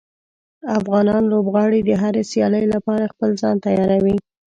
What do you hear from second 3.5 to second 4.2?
تیاروي.